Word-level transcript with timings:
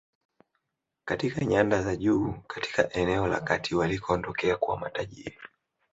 Katika 1.05 1.45
nyanda 1.45 1.83
za 1.83 1.95
juu 1.95 2.33
katika 2.47 2.91
eneo 2.93 3.27
la 3.27 3.41
kati 3.41 3.75
walikoondokea 3.75 4.55
kuwa 4.57 4.77
matajiri 4.79 5.37